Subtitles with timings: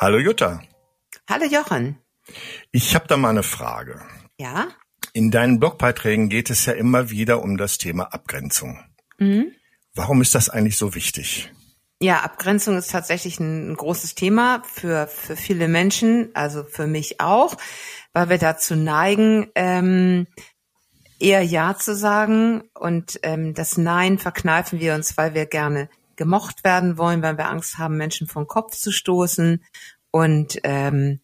[0.00, 0.62] Hallo Jutta.
[1.28, 1.98] Hallo Jochen.
[2.70, 4.00] Ich habe da mal eine Frage.
[4.38, 4.68] Ja?
[5.12, 8.78] In deinen Blogbeiträgen geht es ja immer wieder um das Thema Abgrenzung.
[9.18, 9.50] Mhm.
[9.96, 11.52] Warum ist das eigentlich so wichtig?
[12.00, 17.56] Ja, Abgrenzung ist tatsächlich ein, großes Thema für, für viele Menschen, also für mich auch,
[18.12, 20.28] weil wir dazu neigen, ähm,
[21.18, 26.64] eher Ja zu sagen und ähm, das Nein verkneifen wir uns, weil wir gerne gemocht
[26.64, 29.64] werden wollen, weil wir Angst haben, Menschen vom Kopf zu stoßen
[30.10, 31.20] und ähm,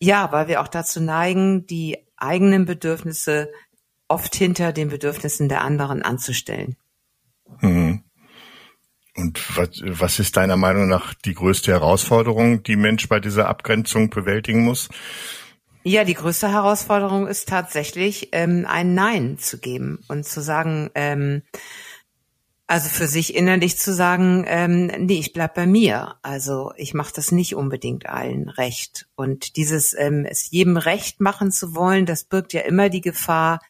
[0.00, 3.50] ja, weil wir auch dazu neigen, die eigenen Bedürfnisse
[4.06, 6.76] oft hinter den Bedürfnissen der anderen anzustellen.
[7.60, 8.04] Mhm.
[9.16, 14.10] Und was, was ist deiner Meinung nach die größte Herausforderung, die Mensch bei dieser Abgrenzung
[14.10, 14.88] bewältigen muss?
[15.82, 21.42] Ja, die größte Herausforderung ist tatsächlich, ähm, ein Nein zu geben und zu sagen, ähm,
[22.68, 26.16] also für sich innerlich zu sagen, ähm, nee, ich bleib bei mir.
[26.20, 29.08] Also ich mache das nicht unbedingt allen recht.
[29.16, 33.60] Und dieses ähm, es jedem recht machen zu wollen, das birgt ja immer die Gefahr,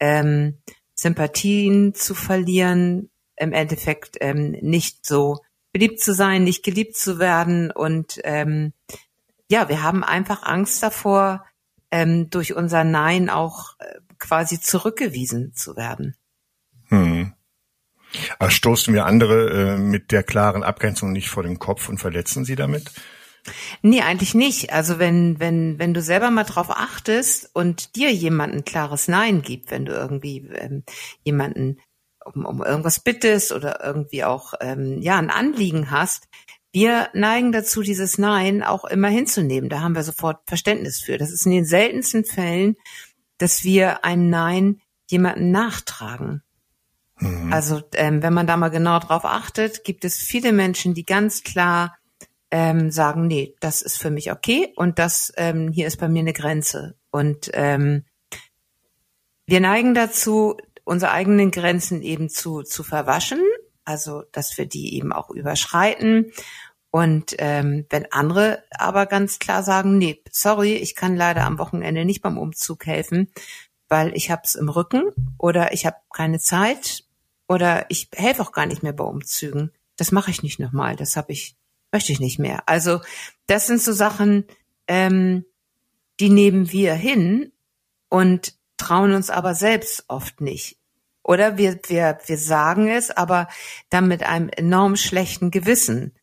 [0.00, 0.56] ähm,
[0.94, 5.40] Sympathien zu verlieren, im Endeffekt ähm, nicht so
[5.72, 7.70] beliebt zu sein, nicht geliebt zu werden.
[7.70, 8.72] Und ähm,
[9.50, 11.44] ja, wir haben einfach Angst davor,
[11.90, 16.16] ähm, durch unser Nein auch äh, quasi zurückgewiesen zu werden.
[16.88, 17.34] Hm.
[18.38, 22.44] Aber stoßen wir andere äh, mit der klaren Abgrenzung nicht vor den Kopf und verletzen
[22.44, 22.90] sie damit?
[23.82, 24.72] Nee, eigentlich nicht.
[24.72, 29.42] Also wenn, wenn, wenn du selber mal drauf achtest und dir jemand ein klares Nein
[29.42, 30.84] gibt, wenn du irgendwie ähm,
[31.24, 31.80] jemanden
[32.24, 36.28] um, um irgendwas bittest oder irgendwie auch ähm, ja ein Anliegen hast,
[36.72, 39.70] wir neigen dazu, dieses Nein auch immer hinzunehmen.
[39.70, 41.16] Da haben wir sofort Verständnis für.
[41.16, 42.76] Das ist in den seltensten Fällen,
[43.38, 46.42] dass wir ein Nein jemanden nachtragen.
[47.20, 47.52] Mhm.
[47.52, 51.42] Also ähm, wenn man da mal genau drauf achtet, gibt es viele Menschen, die ganz
[51.42, 51.96] klar
[52.50, 56.20] ähm, sagen, nee, das ist für mich okay und das ähm, hier ist bei mir
[56.20, 56.96] eine Grenze.
[57.10, 58.04] Und ähm,
[59.46, 63.40] wir neigen dazu, unsere eigenen Grenzen eben zu, zu verwaschen,
[63.84, 66.32] also dass wir die eben auch überschreiten.
[66.90, 72.06] Und ähm, wenn andere aber ganz klar sagen, nee, sorry, ich kann leider am Wochenende
[72.06, 73.30] nicht beim Umzug helfen,
[73.88, 77.04] weil ich hab's im Rücken oder ich habe keine Zeit
[77.48, 79.72] oder ich helfe auch gar nicht mehr bei Umzügen.
[79.96, 80.94] Das mache ich nicht nochmal.
[80.94, 81.56] Das habe ich,
[81.90, 82.62] möchte ich nicht mehr.
[82.66, 83.00] Also
[83.46, 84.44] das sind so Sachen,
[84.86, 85.44] ähm,
[86.20, 87.52] die nehmen wir hin
[88.08, 90.78] und trauen uns aber selbst oft nicht.
[91.22, 93.48] Oder wir, wir, wir sagen es, aber
[93.90, 96.14] dann mit einem enorm schlechten Gewissen.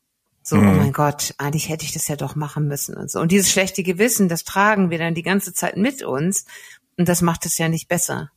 [0.41, 0.69] So, oh mhm.
[0.69, 3.19] oh mein Gott, eigentlich hätte ich das ja doch machen müssen und so.
[3.19, 6.45] Und dieses schlechte Gewissen, das tragen wir dann die ganze Zeit mit uns
[6.97, 8.31] und das macht es ja nicht besser.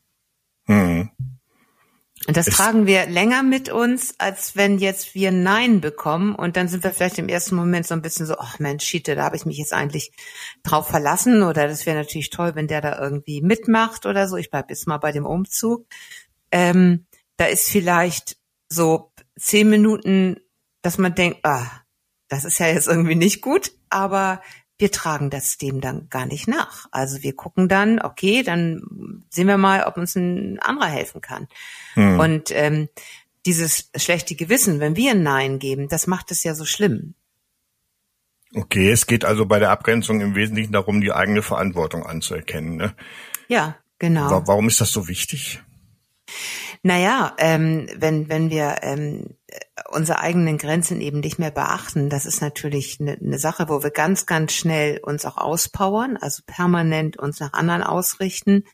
[0.67, 1.11] Mhm.
[2.29, 6.35] Und das es tragen wir länger mit uns, als wenn jetzt wir Nein bekommen.
[6.35, 9.15] Und dann sind wir vielleicht im ersten Moment so ein bisschen so, ach Mensch, Schiete,
[9.15, 10.13] da habe ich mich jetzt eigentlich
[10.63, 11.43] drauf verlassen.
[11.43, 14.37] Oder das wäre natürlich toll, wenn der da irgendwie mitmacht oder so.
[14.37, 15.87] Ich bleib jetzt mal bei dem Umzug.
[16.53, 17.07] Ähm,
[17.39, 18.37] da ist vielleicht
[18.69, 20.37] so zehn Minuten,
[20.83, 21.67] dass man denkt, ah,
[22.29, 24.43] das ist ja jetzt irgendwie nicht gut, aber
[24.79, 26.87] wir tragen das dem dann gar nicht nach.
[26.93, 31.49] Also wir gucken dann, okay, dann sehen wir mal, ob uns ein anderer helfen kann.
[31.95, 32.21] Hm.
[32.21, 32.89] Und ähm,
[33.45, 37.15] dieses schlechte Gewissen, wenn wir ein Nein geben, das macht es ja so schlimm.
[38.55, 42.77] Okay, es geht also bei der Abgrenzung im Wesentlichen darum, die eigene Verantwortung anzuerkennen.
[42.77, 42.95] Ne?
[43.49, 44.47] Ja, genau.
[44.47, 45.61] Warum ist das so wichtig?
[46.83, 49.35] Naja, ähm, wenn, wenn wir ähm,
[49.91, 53.91] unsere eigenen Grenzen eben nicht mehr beachten, das ist natürlich eine, eine Sache, wo wir
[53.91, 58.65] ganz, ganz schnell uns auch auspowern, also permanent uns nach anderen ausrichten.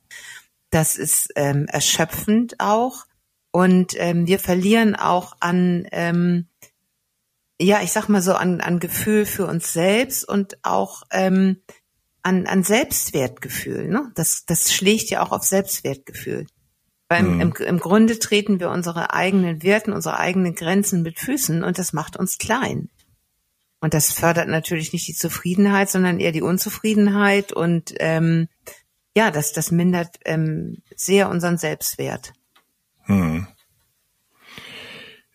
[0.71, 3.07] Das ist ähm, erschöpfend auch.
[3.53, 6.49] Und ähm, wir verlieren auch an, ähm,
[7.61, 11.63] ja, ich sag mal so, an, an Gefühl für uns selbst und auch ähm,
[12.25, 13.87] an, an Selbstwertgefühl.
[13.89, 14.11] Ne?
[14.17, 16.47] Das, das schlägt ja auch auf Selbstwertgefühl.
[17.15, 17.41] Weil mhm.
[17.41, 21.93] im, im Grunde treten wir unsere eigenen Werten, unsere eigenen Grenzen mit Füßen und das
[21.93, 22.89] macht uns klein.
[23.79, 28.49] Und das fördert natürlich nicht die Zufriedenheit, sondern eher die Unzufriedenheit und ähm,
[29.17, 32.33] ja, das, das mindert ähm, sehr unseren Selbstwert.
[33.03, 33.47] Hm.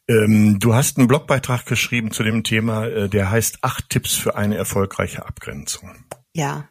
[0.09, 4.35] Ähm, du hast einen Blogbeitrag geschrieben zu dem Thema, äh, der heißt Acht Tipps für
[4.35, 5.95] eine erfolgreiche Abgrenzung.
[6.33, 6.67] Ja.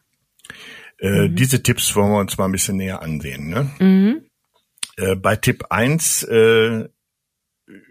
[0.98, 1.36] Äh, mhm.
[1.36, 3.48] Diese Tipps wollen wir uns mal ein bisschen näher ansehen.
[3.48, 3.70] Ne?
[3.78, 4.27] Mhm.
[4.98, 6.88] Äh, bei Tipp 1 äh,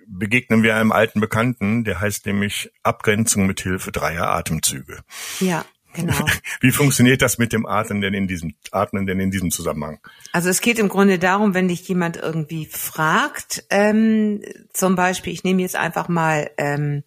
[0.07, 4.99] begegnen wir einem alten Bekannten, der heißt nämlich Abgrenzung mit Hilfe dreier Atemzüge.
[5.39, 5.65] Ja.
[5.93, 6.13] Genau.
[6.59, 9.99] Wie funktioniert das mit dem Atmen denn in diesem Atmen denn in diesem Zusammenhang?
[10.31, 14.43] Also es geht im Grunde darum, wenn dich jemand irgendwie fragt, ähm,
[14.73, 17.03] zum Beispiel, ich nehme jetzt einfach mal ähm,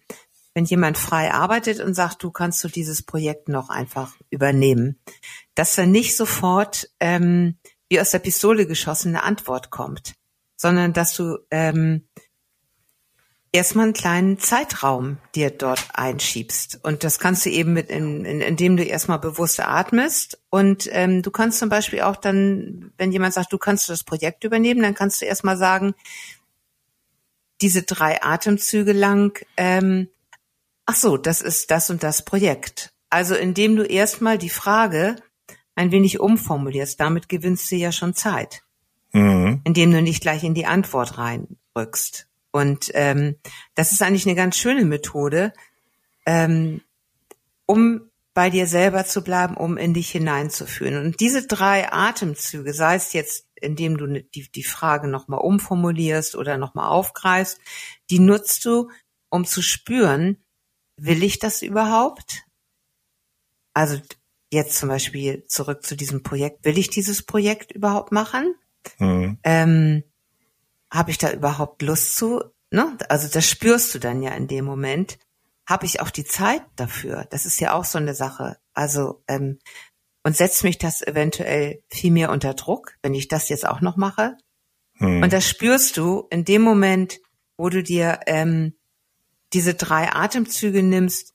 [0.53, 4.99] wenn jemand frei arbeitet und sagt, du kannst du dieses Projekt noch einfach übernehmen,
[5.55, 7.55] dass dann nicht sofort ähm,
[7.91, 10.13] wie aus der Pistole geschossen eine Antwort kommt,
[10.55, 12.07] sondern dass du ähm,
[13.51, 16.79] erstmal einen kleinen Zeitraum dir dort einschiebst.
[16.83, 20.39] Und das kannst du eben mit, in, in, indem du erstmal bewusst atmest.
[20.49, 24.45] Und ähm, du kannst zum Beispiel auch dann, wenn jemand sagt, du kannst das Projekt
[24.45, 25.93] übernehmen, dann kannst du erstmal sagen,
[27.59, 30.07] diese drei Atemzüge lang, ähm,
[30.85, 32.93] ach so, das ist das und das Projekt.
[33.09, 35.17] Also indem du erstmal die Frage
[35.81, 38.63] ein wenig umformulierst, damit gewinnst du ja schon Zeit.
[39.13, 39.61] Mhm.
[39.63, 42.27] Indem du nicht gleich in die Antwort reinrückst.
[42.51, 43.35] Und ähm,
[43.75, 45.53] das ist eigentlich eine ganz schöne Methode,
[46.25, 46.81] ähm,
[47.65, 48.01] um
[48.33, 51.05] bei dir selber zu bleiben, um in dich hineinzuführen.
[51.05, 56.57] Und diese drei Atemzüge, sei es jetzt, indem du die, die Frage nochmal umformulierst oder
[56.57, 57.59] nochmal aufgreifst,
[58.09, 58.89] die nutzt du,
[59.29, 60.37] um zu spüren,
[60.95, 62.43] will ich das überhaupt?
[63.73, 63.99] Also
[64.51, 68.55] jetzt zum Beispiel zurück zu diesem Projekt, will ich dieses Projekt überhaupt machen?
[68.99, 69.37] Mhm.
[69.43, 70.03] Ähm,
[70.91, 72.43] Habe ich da überhaupt Lust zu?
[72.69, 72.97] Ne?
[73.09, 75.17] Also das spürst du dann ja in dem Moment.
[75.65, 77.25] Habe ich auch die Zeit dafür?
[77.29, 78.57] Das ist ja auch so eine Sache.
[78.73, 79.59] Also ähm,
[80.23, 83.97] und setzt mich das eventuell viel mehr unter Druck, wenn ich das jetzt auch noch
[83.97, 84.37] mache.
[84.99, 85.23] Mhm.
[85.23, 87.19] Und das spürst du in dem Moment,
[87.57, 88.75] wo du dir ähm,
[89.53, 91.30] diese drei Atemzüge nimmst,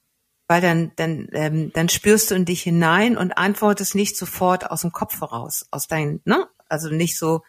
[0.49, 4.83] weil dann dann ähm, dann spürst du in dich hinein und antwortest nicht sofort aus
[4.83, 6.47] dem Kopf heraus, aus deinem, ne?
[6.69, 7.43] Also nicht so.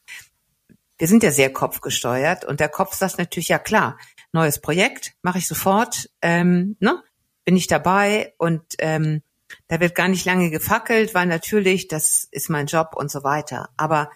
[0.98, 4.00] Wir sind ja sehr kopfgesteuert und der Kopf sagt natürlich ja klar,
[4.32, 7.04] neues Projekt mache ich sofort, ähm, ne?
[7.46, 9.22] Bin ich dabei und ähm,
[9.68, 13.70] da wird gar nicht lange gefackelt, weil natürlich das ist mein Job und so weiter.
[13.78, 14.10] Aber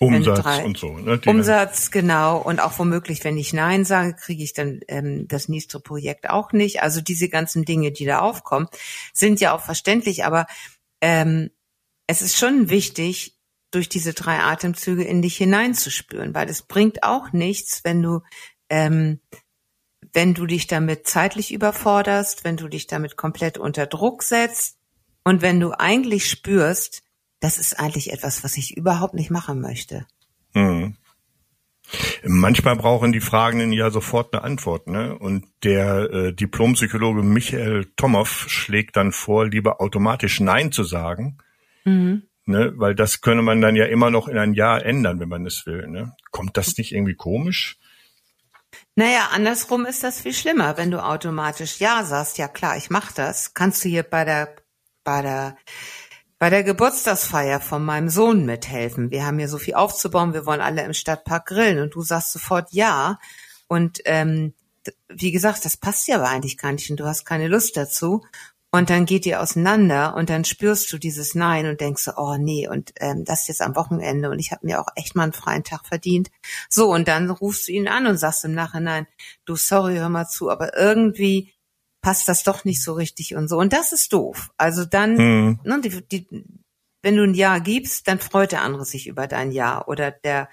[0.00, 0.96] Umsatz drei, und so.
[0.96, 2.38] Ne, Umsatz, genau.
[2.38, 6.52] Und auch womöglich, wenn ich Nein sage, kriege ich dann ähm, das nächste Projekt auch
[6.52, 6.82] nicht.
[6.82, 8.68] Also diese ganzen Dinge, die da aufkommen,
[9.12, 10.24] sind ja auch verständlich.
[10.24, 10.46] Aber
[11.02, 11.50] ähm,
[12.06, 13.36] es ist schon wichtig,
[13.70, 18.20] durch diese drei Atemzüge in dich hineinzuspüren, weil es bringt auch nichts, wenn du
[18.68, 19.20] ähm,
[20.12, 24.78] wenn du dich damit zeitlich überforderst, wenn du dich damit komplett unter Druck setzt
[25.24, 27.02] und wenn du eigentlich spürst,
[27.40, 30.06] das ist eigentlich etwas, was ich überhaupt nicht machen möchte.
[30.54, 30.96] Mhm.
[32.22, 35.18] Manchmal brauchen die Fragenden ja sofort eine Antwort, ne?
[35.18, 41.38] Und der äh, Diplompsychologe Michael Tomow schlägt dann vor, lieber automatisch Nein zu sagen,
[41.84, 42.22] mhm.
[42.44, 42.72] ne?
[42.76, 45.66] Weil das könne man dann ja immer noch in ein Jahr ändern, wenn man es
[45.66, 45.88] will.
[45.88, 46.14] Ne?
[46.30, 47.78] Kommt das nicht irgendwie komisch?
[48.94, 53.10] Naja, andersrum ist das viel schlimmer, wenn du automatisch Ja sagst, ja klar, ich mach
[53.10, 54.54] das, kannst du hier bei der
[55.02, 55.56] bei der
[56.40, 59.10] bei der Geburtstagsfeier von meinem Sohn mithelfen.
[59.10, 62.32] Wir haben hier so viel aufzubauen, wir wollen alle im Stadtpark grillen und du sagst
[62.32, 63.18] sofort ja.
[63.68, 64.54] Und ähm,
[65.10, 68.24] wie gesagt, das passt ja aber eigentlich gar nicht und du hast keine Lust dazu.
[68.72, 72.36] Und dann geht ihr auseinander und dann spürst du dieses Nein und denkst so, oh
[72.38, 75.32] nee, und ähm, das jetzt am Wochenende und ich habe mir auch echt mal einen
[75.34, 76.30] freien Tag verdient.
[76.70, 79.06] So, und dann rufst du ihn an und sagst im Nachhinein,
[79.44, 81.52] du sorry, hör mal zu, aber irgendwie
[82.00, 83.58] passt das doch nicht so richtig und so.
[83.58, 84.50] Und das ist doof.
[84.56, 85.60] Also dann, hm.
[85.64, 86.44] ne, die, die,
[87.02, 90.48] wenn du ein Ja gibst, dann freut der andere sich über dein Ja oder der,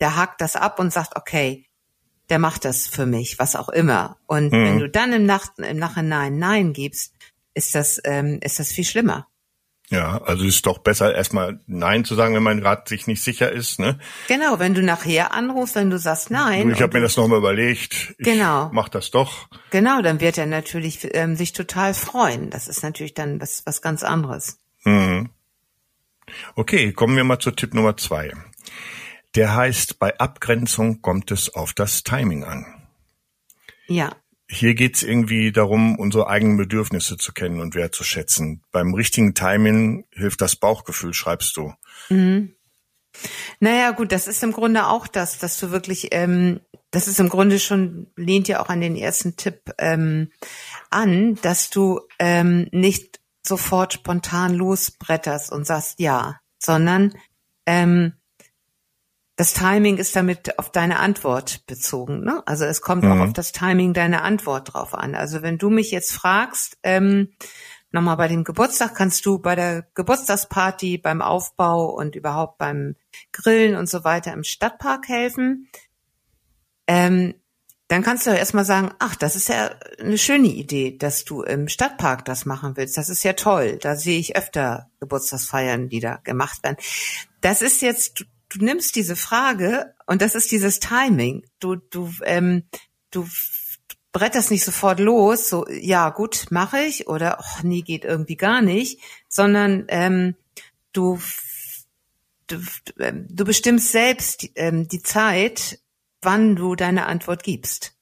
[0.00, 1.66] der hakt das ab und sagt, okay,
[2.28, 4.16] der macht das für mich, was auch immer.
[4.26, 4.64] Und hm.
[4.64, 7.14] wenn du dann im, Nach im Nachhinein Nein gibst,
[7.54, 9.28] ist das, ähm, ist das viel schlimmer.
[9.88, 13.52] Ja, also ist doch besser erstmal Nein zu sagen, wenn man gerade sich nicht sicher
[13.52, 14.00] ist, ne?
[14.26, 16.70] Genau, wenn du nachher anrufst, wenn du sagst Nein.
[16.70, 18.14] Ich habe mir das nochmal überlegt.
[18.18, 18.68] Ich genau.
[18.72, 19.48] Mach das doch.
[19.70, 22.50] Genau, dann wird er natürlich ähm, sich total freuen.
[22.50, 24.58] Das ist natürlich dann was, was ganz anderes.
[24.84, 25.30] Mhm.
[26.56, 28.32] Okay, kommen wir mal zu Tipp Nummer zwei.
[29.36, 32.66] Der heißt, bei Abgrenzung kommt es auf das Timing an.
[33.86, 34.10] Ja
[34.48, 38.62] hier geht's irgendwie darum, unsere eigenen Bedürfnisse zu kennen und wertzuschätzen.
[38.70, 41.74] Beim richtigen Timing hilft das Bauchgefühl, schreibst du.
[42.08, 42.54] Mhm.
[43.60, 46.60] Naja, gut, das ist im Grunde auch das, dass du wirklich, ähm,
[46.90, 50.30] das ist im Grunde schon, lehnt ja auch an den ersten Tipp ähm,
[50.90, 57.14] an, dass du ähm, nicht sofort spontan losbretterst und sagst ja, sondern
[57.64, 58.12] ähm,
[59.36, 62.24] das Timing ist damit auf deine Antwort bezogen.
[62.24, 62.42] Ne?
[62.46, 63.12] Also es kommt mhm.
[63.12, 65.14] auch auf das Timing deiner Antwort drauf an.
[65.14, 67.32] Also wenn du mich jetzt fragst, ähm,
[67.90, 72.96] nochmal bei dem Geburtstag, kannst du bei der Geburtstagsparty, beim Aufbau und überhaupt beim
[73.32, 75.68] Grillen und so weiter im Stadtpark helfen,
[76.86, 77.34] ähm,
[77.88, 81.42] dann kannst du ja erstmal sagen, ach, das ist ja eine schöne Idee, dass du
[81.42, 82.96] im Stadtpark das machen willst.
[82.96, 83.78] Das ist ja toll.
[83.80, 86.78] Da sehe ich öfter Geburtstagsfeiern, die da gemacht werden.
[87.42, 91.44] Das ist jetzt, du nimmst diese Frage und das ist dieses Timing.
[91.60, 92.64] Du, du, ähm,
[93.10, 93.26] du
[94.12, 98.62] bretterst nicht sofort los, so ja gut, mache ich oder oh, nee, geht irgendwie gar
[98.62, 100.36] nicht, sondern ähm,
[100.92, 101.20] du,
[102.46, 102.60] du,
[102.98, 105.80] ähm, du bestimmst selbst ähm, die Zeit,
[106.22, 107.94] wann du deine Antwort gibst.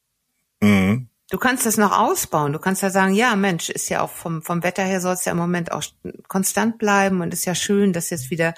[0.60, 1.08] Mhm.
[1.30, 2.52] Du kannst das noch ausbauen.
[2.52, 5.24] Du kannst ja sagen, ja, Mensch, ist ja auch vom, vom Wetter her soll es
[5.24, 5.82] ja im Moment auch
[6.28, 8.54] konstant bleiben und ist ja schön, dass jetzt wieder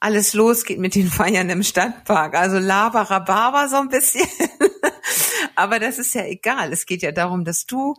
[0.00, 2.34] alles losgeht mit den Feiern im Stadtpark.
[2.34, 4.26] Also Labarababa so ein bisschen.
[5.54, 6.72] Aber das ist ja egal.
[6.72, 7.94] Es geht ja darum, dass du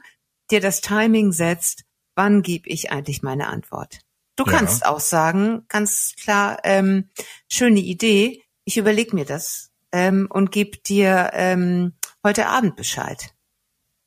[0.49, 3.99] dir das Timing setzt, wann gebe ich eigentlich meine Antwort.
[4.35, 4.51] Du ja.
[4.51, 7.09] kannst auch sagen, ganz klar, ähm,
[7.47, 11.93] schöne Idee, ich überlege mir das ähm, und gebe dir ähm,
[12.25, 13.35] heute Abend Bescheid.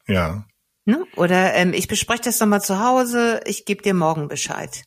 [0.07, 0.45] Ja.
[0.85, 1.07] Ne?
[1.17, 4.85] Oder ähm, ich bespreche das nochmal zu Hause, ich gebe dir morgen Bescheid.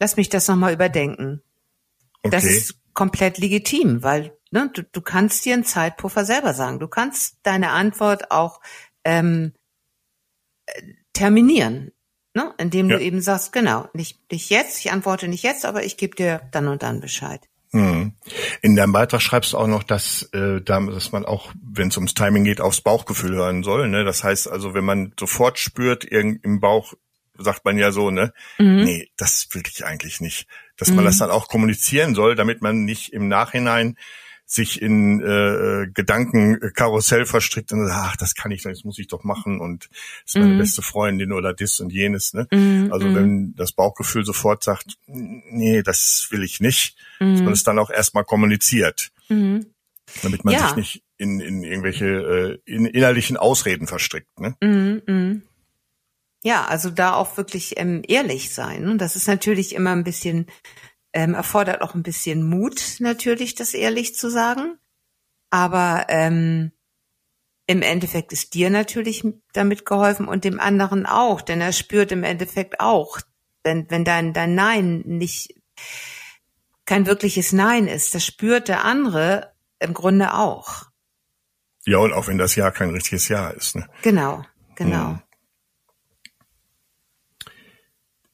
[0.00, 1.42] Lass mich das nochmal überdenken.
[2.22, 2.30] Okay.
[2.30, 6.80] Das ist komplett legitim, weil ne, du, du kannst dir einen Zeitpuffer selber sagen.
[6.80, 8.60] Du kannst deine Antwort auch
[9.04, 9.52] ähm,
[10.66, 10.82] äh,
[11.12, 11.92] terminieren,
[12.34, 12.54] ne?
[12.58, 12.96] indem ja.
[12.96, 16.42] du eben sagst, genau, nicht, nicht jetzt, ich antworte nicht jetzt, aber ich gebe dir
[16.50, 17.48] dann und dann Bescheid.
[17.72, 18.14] Mhm.
[18.62, 22.14] In deinem Beitrag schreibst du auch noch, dass, äh, dass man auch, wenn es ums
[22.14, 23.88] Timing geht, aufs Bauchgefühl hören soll.
[23.88, 24.04] Ne?
[24.04, 26.94] Das heißt also, wenn man sofort spürt, irgend im Bauch
[27.36, 28.32] sagt man ja so, ne?
[28.58, 28.84] Mhm.
[28.84, 30.48] Nee, das will ich eigentlich nicht.
[30.78, 30.96] Dass mhm.
[30.96, 33.96] man das dann auch kommunizieren soll, damit man nicht im Nachhinein
[34.50, 39.22] sich in äh, Gedankenkarussell verstrickt und sagt, ach, das kann ich, das muss ich doch
[39.22, 39.90] machen und
[40.24, 40.58] das ist meine mhm.
[40.58, 42.32] beste Freundin oder das und jenes.
[42.32, 42.48] Ne?
[42.50, 42.88] Mhm.
[42.90, 43.14] Also mhm.
[43.14, 47.34] wenn das Bauchgefühl sofort sagt, nee, das will ich nicht, mhm.
[47.34, 49.10] dass man es dann auch erstmal kommuniziert.
[49.28, 49.66] Mhm.
[50.22, 50.68] Damit man ja.
[50.68, 54.40] sich nicht in, in irgendwelche äh, in innerlichen Ausreden verstrickt.
[54.40, 54.56] Ne?
[54.62, 55.42] Mhm, mhm.
[56.44, 58.88] Ja, also da auch wirklich ähm, ehrlich sein.
[58.88, 60.46] Und das ist natürlich immer ein bisschen
[61.12, 64.78] ähm, erfordert auch ein bisschen Mut, natürlich, das ehrlich zu sagen.
[65.50, 66.72] Aber ähm,
[67.66, 72.24] im Endeffekt ist dir natürlich damit geholfen und dem anderen auch, denn er spürt im
[72.24, 73.18] Endeffekt auch,
[73.62, 75.54] wenn, wenn dein, dein Nein nicht
[76.86, 80.84] kein wirkliches Nein ist, das spürt der andere im Grunde auch.
[81.84, 83.76] Ja, und auch wenn das Ja kein richtiges Ja ist.
[83.76, 83.88] Ne?
[84.02, 85.08] Genau, genau.
[85.08, 85.22] Hm.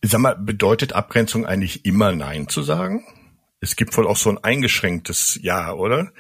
[0.07, 3.07] Sag mal, bedeutet Abgrenzung eigentlich immer Nein zu sagen?
[3.61, 6.13] Es gibt wohl auch so ein eingeschränktes Ja, oder?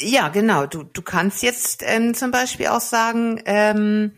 [0.00, 0.66] Ja, genau.
[0.66, 4.12] Du, du kannst jetzt ähm, zum Beispiel auch sagen, ähm,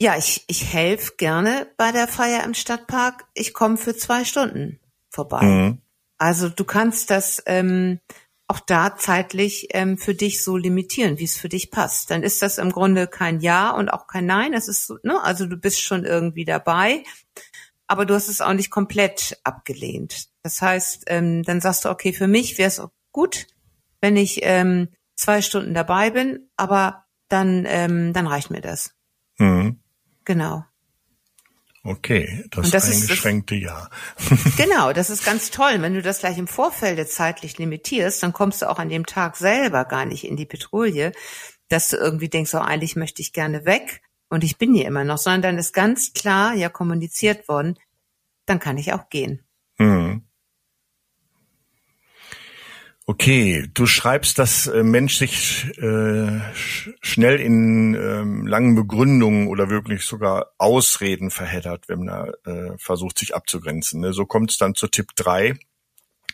[0.00, 3.24] ja, ich, ich helfe gerne bei der Feier im Stadtpark.
[3.34, 4.78] Ich komme für zwei Stunden
[5.10, 5.42] vorbei.
[5.42, 5.78] Mhm.
[6.18, 7.98] Also du kannst das ähm,
[8.48, 12.10] auch da zeitlich ähm, für dich so limitieren, wie es für dich passt.
[12.10, 14.52] Dann ist das im Grunde kein Ja und auch kein Nein.
[14.52, 17.02] Es ist so, ne, also du bist schon irgendwie dabei,
[17.86, 20.28] aber du hast es auch nicht komplett abgelehnt.
[20.42, 23.46] Das heißt, ähm, dann sagst du, okay, für mich wäre es gut,
[24.00, 28.94] wenn ich ähm, zwei Stunden dabei bin, aber dann, ähm, dann reicht mir das.
[29.38, 29.80] Mhm.
[30.24, 30.64] Genau.
[31.86, 33.88] Okay, das, das eingeschränkte ist, Ja.
[34.56, 35.76] genau, das ist ganz toll.
[35.80, 39.36] Wenn du das gleich im Vorfeld zeitlich limitierst, dann kommst du auch an dem Tag
[39.36, 41.12] selber gar nicht in die Petrouille,
[41.68, 45.04] dass du irgendwie denkst, oh, eigentlich möchte ich gerne weg und ich bin hier immer
[45.04, 47.78] noch, sondern dann ist ganz klar ja kommuniziert worden,
[48.46, 49.42] dann kann ich auch gehen.
[49.78, 50.22] Mhm.
[53.08, 56.40] Okay, du schreibst, dass äh, Mensch sich äh,
[57.00, 63.36] schnell in ähm, langen Begründungen oder wirklich sogar Ausreden verheddert, wenn er äh, versucht, sich
[63.36, 64.00] abzugrenzen.
[64.00, 64.12] Ne?
[64.12, 65.56] So kommt es dann zu Tipp drei: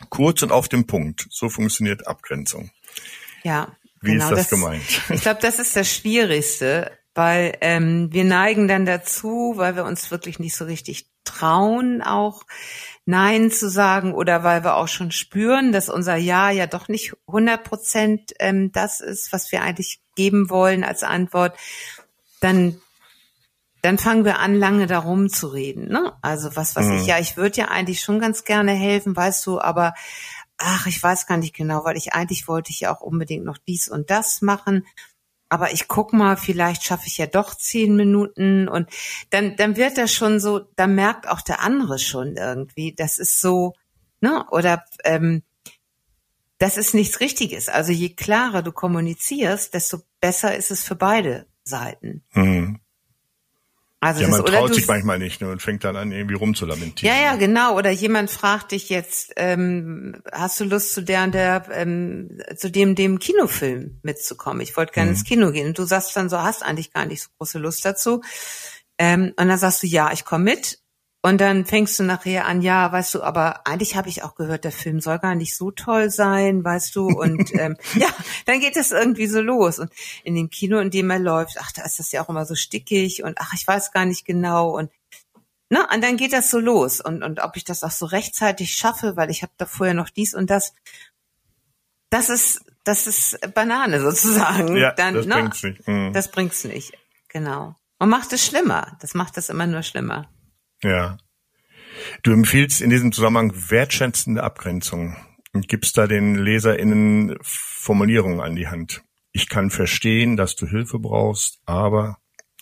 [0.09, 1.27] Kurz und auf den Punkt.
[1.29, 2.71] So funktioniert Abgrenzung.
[3.43, 3.77] Ja.
[4.01, 4.83] Wie genau, ist das, das gemeint?
[5.11, 10.11] Ich glaube, das ist das Schwierigste, weil ähm, wir neigen dann dazu, weil wir uns
[10.11, 12.45] wirklich nicht so richtig trauen, auch
[13.05, 17.15] Nein zu sagen oder weil wir auch schon spüren, dass unser Ja ja doch nicht
[17.27, 21.57] 100 Prozent ähm, das ist, was wir eigentlich geben wollen als Antwort,
[22.41, 22.81] dann
[23.83, 25.89] dann fangen wir an, lange darum zu reden.
[25.89, 26.13] Ne?
[26.23, 26.99] Also was was mhm.
[26.99, 29.95] ich, ja, ich würde ja eigentlich schon ganz gerne helfen, weißt du, aber
[30.59, 33.59] ach, ich weiß gar nicht genau, weil ich eigentlich wollte ich ja auch unbedingt noch
[33.59, 34.87] dies und das machen
[35.53, 38.89] aber ich guck mal, vielleicht schaffe ich ja doch zehn Minuten und
[39.29, 43.39] dann, dann wird das schon so, dann merkt auch der andere schon irgendwie, das ist
[43.39, 43.75] so,
[44.23, 45.43] ne, oder ähm,
[46.57, 47.69] das ist nichts Richtiges.
[47.69, 52.25] Also je klarer du kommunizierst, desto besser ist es für beide Seiten.
[52.33, 52.81] Mhm.
[54.03, 57.15] Also ja, man das, traut sich manchmal nicht ne, und fängt dann an, irgendwie rumzulamentieren.
[57.15, 57.77] Ja, ja, genau.
[57.79, 62.69] Oder jemand fragt dich jetzt, ähm, hast du Lust zu der und der, ähm, zu
[62.69, 64.61] dem, dem Kinofilm mitzukommen?
[64.61, 65.15] Ich wollte gerne mhm.
[65.15, 65.69] ins Kino gehen.
[65.69, 68.23] Und du sagst dann so, hast eigentlich gar nicht so große Lust dazu.
[68.99, 70.81] Ähm, und dann sagst du, ja, ich komme mit.
[71.25, 74.65] Und dann fängst du nachher an, ja, weißt du, aber eigentlich habe ich auch gehört,
[74.65, 77.07] der Film soll gar nicht so toll sein, weißt du.
[77.07, 78.09] Und ähm, ja,
[78.45, 79.79] dann geht es irgendwie so los.
[79.79, 79.93] Und
[80.25, 82.57] in dem Kino, in dem er läuft, ach, da ist das ja auch immer so
[82.57, 84.77] stickig und ach, ich weiß gar nicht genau.
[84.77, 84.91] Und
[85.71, 87.01] na, und dann geht das so los.
[87.01, 90.11] Und, und ob ich das auch so rechtzeitig schaffe, weil ich habe da vorher noch
[90.11, 90.75] dies und das.
[92.11, 94.77] Das ist, das ist Banane sozusagen.
[94.77, 95.89] Ja, dann, das ne, bringt's nicht.
[95.89, 96.13] Mhm.
[96.13, 96.93] Das bringt's nicht.
[97.29, 97.77] Genau.
[98.01, 98.99] Und macht es schlimmer.
[99.01, 100.29] Das macht es immer nur schlimmer.
[100.83, 101.19] Ja.
[102.23, 105.17] Du empfiehlst in diesem Zusammenhang wertschätzende Abgrenzung
[105.53, 109.03] und gibst da den LeserInnen Formulierungen an die Hand.
[109.33, 112.19] Ich kann verstehen, dass du Hilfe brauchst, aber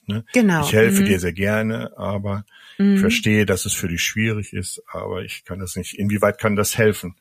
[0.06, 0.62] ne, Genau.
[0.62, 1.06] ich helfe Mhm.
[1.06, 2.44] dir sehr gerne, aber
[2.78, 2.94] Mhm.
[2.94, 5.94] ich verstehe, dass es für dich schwierig ist, aber ich kann das nicht.
[5.98, 7.16] Inwieweit kann das helfen?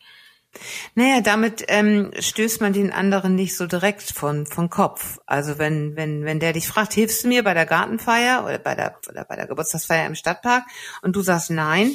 [0.96, 5.20] Naja, damit ähm, stößt man den anderen nicht so direkt von von Kopf.
[5.26, 8.76] Also wenn wenn wenn der dich fragt, hilfst du mir bei der Gartenfeier oder bei
[8.76, 10.64] der oder bei der Geburtstagsfeier im Stadtpark
[11.02, 11.92] und du sagst nein,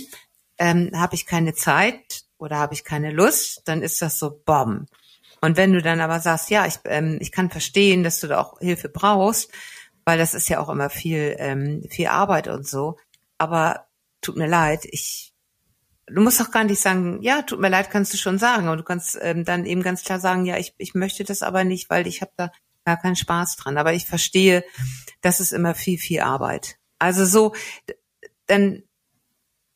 [0.59, 4.89] ähm, habe ich keine Zeit oder habe ich keine Lust, dann ist das so Bomb.
[5.41, 8.41] Und wenn du dann aber sagst, ja, ich ähm, ich kann verstehen, dass du da
[8.41, 9.51] auch Hilfe brauchst,
[10.05, 12.97] weil das ist ja auch immer viel ähm, viel Arbeit und so.
[13.37, 13.87] Aber
[14.23, 15.34] tut mir leid, ich
[16.07, 18.67] du musst auch gar nicht sagen, ja, tut mir leid, kannst du schon sagen.
[18.67, 21.65] Aber du kannst ähm, dann eben ganz klar sagen, ja, ich, ich möchte das aber
[21.65, 22.53] nicht, weil ich habe da
[22.85, 23.79] gar keinen Spaß dran.
[23.79, 24.65] Aber ich verstehe,
[25.21, 26.79] das ist immer viel, viel Arbeit.
[26.99, 27.55] Also so,
[28.47, 28.83] dann,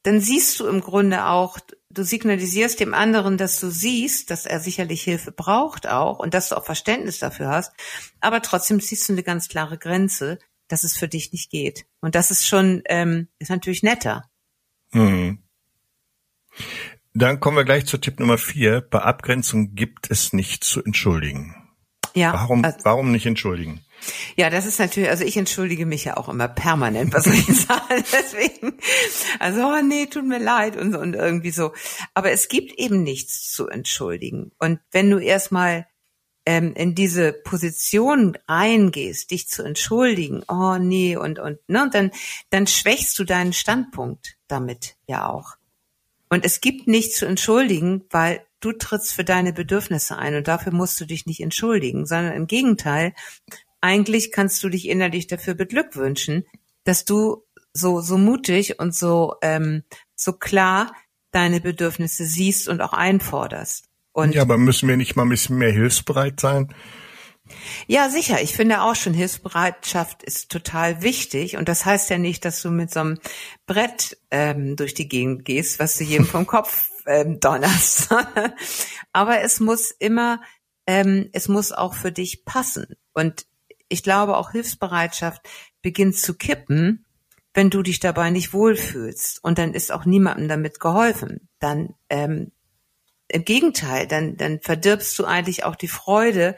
[0.02, 1.58] dann siehst du im Grunde auch,
[1.90, 6.50] du signalisierst dem anderen, dass du siehst, dass er sicherlich Hilfe braucht auch und dass
[6.50, 7.72] du auch Verständnis dafür hast.
[8.20, 11.86] Aber trotzdem siehst du eine ganz klare Grenze, dass es für dich nicht geht.
[12.00, 14.30] Und das ist schon, ähm, ist natürlich netter.
[14.92, 15.42] Mhm.
[17.14, 18.80] Dann kommen wir gleich zu Tipp Nummer vier.
[18.80, 21.54] Bei Abgrenzung gibt es nicht zu entschuldigen.
[22.14, 22.32] Ja.
[22.32, 23.80] Warum, also- warum nicht entschuldigen?
[24.36, 28.04] Ja, das ist natürlich, also ich entschuldige mich ja auch immer permanent, was ich sagen?
[28.12, 28.78] Deswegen,
[29.40, 31.72] also, oh nee, tut mir leid und, so und irgendwie so.
[32.14, 34.52] Aber es gibt eben nichts zu entschuldigen.
[34.58, 35.86] Und wenn du erstmal
[36.46, 42.12] ähm, in diese Position reingehst, dich zu entschuldigen, oh nee, und, und, ne, und dann,
[42.50, 45.56] dann schwächst du deinen Standpunkt damit ja auch.
[46.28, 50.72] Und es gibt nichts zu entschuldigen, weil du trittst für deine Bedürfnisse ein und dafür
[50.72, 53.14] musst du dich nicht entschuldigen, sondern im Gegenteil,
[53.80, 56.44] eigentlich kannst du dich innerlich dafür beglückwünschen,
[56.84, 60.92] dass du so, so mutig und so, ähm, so klar
[61.30, 63.84] deine Bedürfnisse siehst und auch einforderst.
[64.12, 66.74] Und ja, aber müssen wir nicht mal ein bisschen mehr hilfsbereit sein?
[67.86, 68.40] Ja, sicher.
[68.42, 71.56] Ich finde auch schon, Hilfsbereitschaft ist total wichtig.
[71.56, 73.18] Und das heißt ja nicht, dass du mit so einem
[73.66, 78.08] Brett ähm, durch die Gegend gehst, was du jedem vom Kopf ähm, donnerst.
[79.12, 80.40] Aber es muss immer,
[80.86, 82.96] ähm, es muss auch für dich passen.
[83.12, 83.46] Und
[83.88, 85.48] ich glaube, auch Hilfsbereitschaft
[85.82, 87.06] beginnt zu kippen,
[87.54, 89.42] wenn du dich dabei nicht wohlfühlst.
[89.42, 91.48] Und dann ist auch niemandem damit geholfen.
[91.58, 92.52] Dann ähm,
[93.28, 96.56] im Gegenteil, dann, dann verdirbst du eigentlich auch die Freude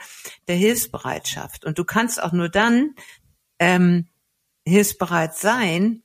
[0.48, 1.64] der Hilfsbereitschaft.
[1.64, 2.94] Und du kannst auch nur dann
[3.58, 4.06] ähm,
[4.66, 6.02] hilfsbereit sein,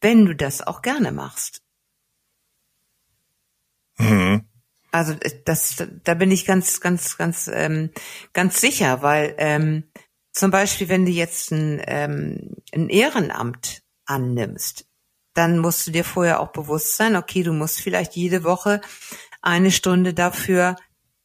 [0.00, 1.62] wenn du das auch gerne machst.
[3.98, 4.44] Mhm.
[4.90, 7.90] Also äh, das, da bin ich ganz, ganz, ganz, ähm,
[8.32, 9.84] ganz sicher, weil ähm,
[10.32, 14.86] zum Beispiel, wenn du jetzt ein, ähm, ein Ehrenamt annimmst,
[15.34, 18.80] dann musst du dir vorher auch bewusst sein, okay, du musst vielleicht jede Woche
[19.42, 20.76] eine Stunde dafür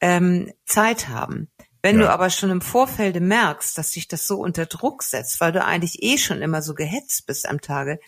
[0.01, 1.49] ähm, Zeit haben.
[1.81, 2.07] Wenn Ja.
[2.07, 5.63] du aber schon im Vorfeld merkst, dass sich das so unter Druck setzt, weil du
[5.63, 7.99] eigentlich eh schon immer so gehetzt bist am Tage,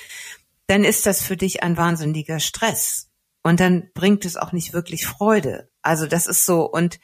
[0.67, 3.07] dann ist das für dich ein wahnsinniger Stress.
[3.43, 5.69] Und dann bringt es auch nicht wirklich Freude.
[5.81, 6.99] Also das ist so, und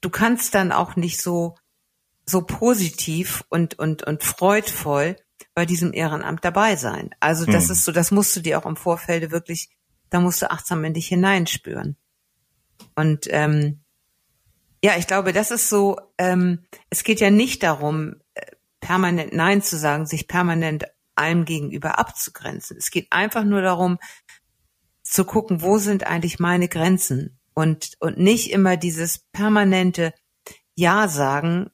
[0.00, 1.56] du kannst dann auch nicht so,
[2.26, 5.16] so positiv und, und, und freudvoll
[5.54, 7.10] bei diesem Ehrenamt dabei sein.
[7.20, 7.72] Also das Hm.
[7.72, 9.70] ist so, das musst du dir auch im Vorfeld wirklich,
[10.10, 11.96] da musst du achtsam in dich hineinspüren.
[12.94, 13.80] Und ähm,
[14.82, 18.42] ja, ich glaube, das ist so, ähm, es geht ja nicht darum, äh,
[18.80, 20.84] permanent Nein zu sagen, sich permanent
[21.14, 22.76] allem gegenüber abzugrenzen.
[22.76, 23.98] Es geht einfach nur darum,
[25.02, 30.12] zu gucken, wo sind eigentlich meine Grenzen und, und nicht immer dieses permanente
[30.74, 31.70] Ja sagen,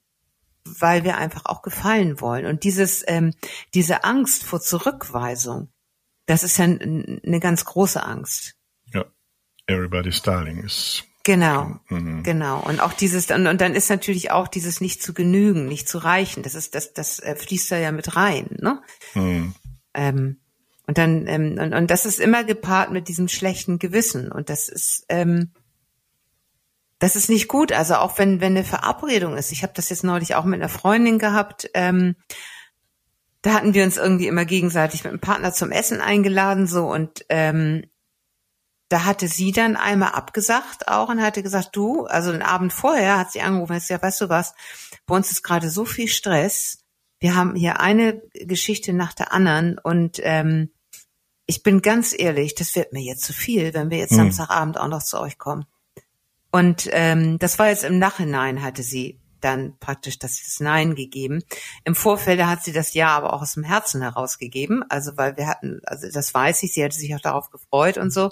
[0.65, 2.47] weil wir einfach auch gefallen wollen.
[2.47, 3.33] Und dieses, ähm,
[3.75, 5.73] diese Angst vor Zurückweisung,
[6.27, 8.57] das ist ja eine ganz große Angst.
[9.67, 11.05] Everybody's Darling ist.
[11.23, 12.23] Genau, Mhm.
[12.23, 12.61] genau.
[12.61, 15.99] Und auch dieses, und, und dann ist natürlich auch dieses nicht zu genügen, nicht zu
[15.99, 16.43] reichen.
[16.43, 18.81] Das ist, das, das äh, fließt da ja mit rein, ne?
[19.15, 19.55] Mhm.
[19.93, 20.41] Ähm,
[20.87, 24.33] und dann, ähm, und, und das ist immer gepaart mit diesem schlechten Gewissen.
[24.33, 25.53] Und das ist, ähm,
[26.99, 27.71] das ist nicht gut.
[27.73, 29.53] Also auch wenn, wenn eine Verabredung ist.
[29.53, 31.71] Ich habe das jetzt neulich auch mit einer Freundin gehabt.
[31.75, 32.17] Ähm,
[33.43, 37.25] da hatten wir uns irgendwie immer gegenseitig mit dem Partner zum Essen eingeladen, so und
[37.29, 37.85] ähm,
[38.91, 43.19] da hatte sie dann einmal abgesagt auch und hatte gesagt, du, also den Abend vorher
[43.19, 44.53] hat sie angerufen hat gesagt, weißt du was,
[45.07, 46.85] bei uns ist gerade so viel Stress.
[47.21, 50.71] Wir haben hier eine Geschichte nach der anderen und ähm,
[51.47, 54.19] ich bin ganz ehrlich, das wird mir jetzt zu viel, wenn wir jetzt hm.
[54.19, 55.67] Samstagabend auch noch zu euch kommen.
[56.51, 61.43] Und ähm, das war jetzt im Nachhinein, hatte sie dann praktisch das Nein gegeben.
[61.85, 64.85] Im Vorfeld hat sie das Ja aber auch aus dem Herzen herausgegeben.
[64.89, 68.13] Also weil wir hatten, also das weiß ich, sie hatte sich auch darauf gefreut und
[68.13, 68.31] so.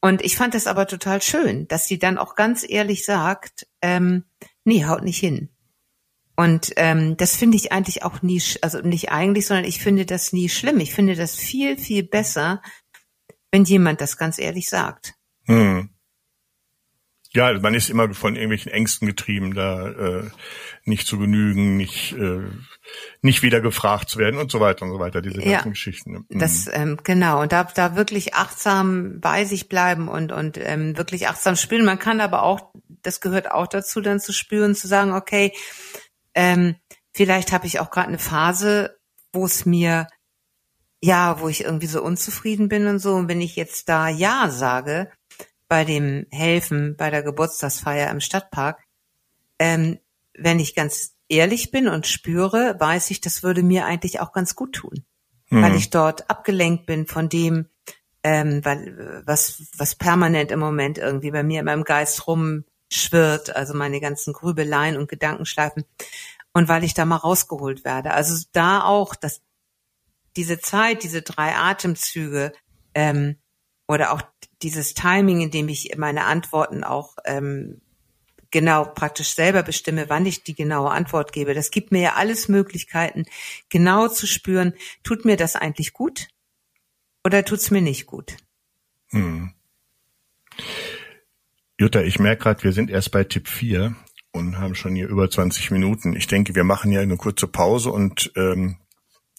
[0.00, 4.24] Und ich fand das aber total schön, dass sie dann auch ganz ehrlich sagt, ähm,
[4.64, 5.48] nee, haut nicht hin.
[6.34, 10.32] Und ähm, das finde ich eigentlich auch nie, also nicht eigentlich, sondern ich finde das
[10.32, 10.80] nie schlimm.
[10.80, 12.62] Ich finde das viel, viel besser,
[13.52, 15.14] wenn jemand das ganz ehrlich sagt.
[15.44, 15.91] Hm.
[17.34, 20.30] Ja, man ist immer von irgendwelchen Ängsten getrieben, da äh,
[20.84, 22.42] nicht zu genügen, nicht äh,
[23.22, 25.22] nicht wieder gefragt zu werden und so weiter und so weiter.
[25.22, 26.12] Diese ganzen ja, Geschichten.
[26.12, 26.24] Ne?
[26.28, 26.38] Mhm.
[26.38, 31.28] Das ähm, genau und da da wirklich achtsam bei sich bleiben und und ähm, wirklich
[31.28, 31.86] achtsam spielen.
[31.86, 35.52] Man kann aber auch, das gehört auch dazu, dann zu spüren, zu sagen, okay,
[36.34, 36.76] ähm,
[37.12, 38.98] vielleicht habe ich auch gerade eine Phase,
[39.32, 40.06] wo es mir
[41.04, 43.14] ja, wo ich irgendwie so unzufrieden bin und so.
[43.14, 45.10] Und wenn ich jetzt da ja sage,
[45.72, 48.84] bei dem Helfen bei der Geburtstagsfeier im Stadtpark,
[49.58, 49.98] ähm,
[50.34, 54.54] wenn ich ganz ehrlich bin und spüre, weiß ich, das würde mir eigentlich auch ganz
[54.54, 55.06] gut tun,
[55.48, 55.62] mhm.
[55.62, 57.70] weil ich dort abgelenkt bin von dem,
[58.22, 63.72] ähm, weil, was, was permanent im Moment irgendwie bei mir in meinem Geist rumschwirrt, also
[63.72, 65.86] meine ganzen Grübeleien und Gedankenschleifen
[66.52, 68.12] und weil ich da mal rausgeholt werde.
[68.12, 69.40] Also da auch, dass
[70.36, 72.52] diese Zeit, diese drei Atemzüge
[72.92, 73.36] ähm,
[73.88, 74.20] oder auch
[74.62, 77.80] dieses Timing, in dem ich meine Antworten auch ähm,
[78.50, 81.54] genau praktisch selber bestimme, wann ich die genaue Antwort gebe.
[81.54, 83.24] Das gibt mir ja alles Möglichkeiten,
[83.68, 86.28] genau zu spüren, tut mir das eigentlich gut
[87.24, 88.36] oder tut's mir nicht gut?
[89.10, 89.52] Hm.
[91.78, 93.96] Jutta, ich merke gerade, wir sind erst bei Tipp 4
[94.32, 96.14] und haben schon hier über 20 Minuten.
[96.14, 98.76] Ich denke, wir machen ja eine kurze Pause und ähm,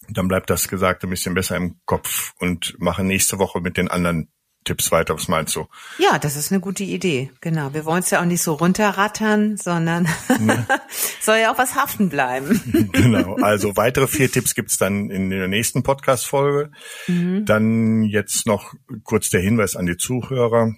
[0.09, 3.89] dann bleibt das Gesagte ein bisschen besser im Kopf und machen nächste Woche mit den
[3.89, 4.27] anderen
[4.63, 5.15] Tipps weiter.
[5.15, 5.67] Was meinst du?
[5.97, 7.31] Ja, das ist eine gute Idee.
[7.41, 7.73] Genau.
[7.73, 10.07] Wir wollen es ja auch nicht so runterrattern, sondern
[10.45, 10.65] ja.
[11.21, 12.89] soll ja auch was haften bleiben.
[12.91, 13.37] genau.
[13.43, 16.71] Also weitere vier Tipps gibt's dann in der nächsten Podcast-Folge.
[17.07, 17.45] Mhm.
[17.45, 18.73] Dann jetzt noch
[19.03, 20.73] kurz der Hinweis an die Zuhörer.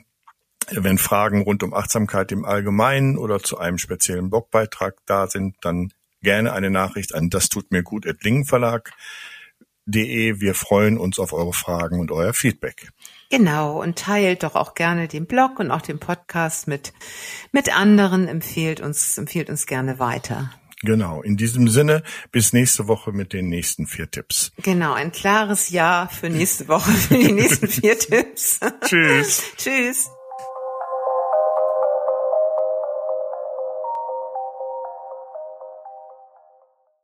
[0.72, 5.94] Wenn Fragen rund um Achtsamkeit im Allgemeinen oder zu einem speziellen Blogbeitrag da sind, dann
[6.22, 10.42] gerne eine Nachricht an das tut mir gut at lingenverlag.de.
[10.42, 12.90] Wir freuen uns auf eure Fragen und euer Feedback.
[13.30, 16.94] Genau, und teilt doch auch gerne den Blog und auch den Podcast mit,
[17.52, 20.52] mit anderen, empfiehlt uns, empfiehlt uns gerne weiter.
[20.82, 24.52] Genau, in diesem Sinne, bis nächste Woche mit den nächsten vier Tipps.
[24.62, 28.60] Genau, ein klares Ja für nächste Woche, für die nächsten vier Tipps.
[28.82, 29.44] Tschüss.
[29.58, 30.10] Tschüss.